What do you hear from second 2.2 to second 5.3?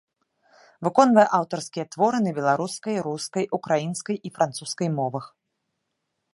на беларускай, рускай, украінскай і французскай мовах.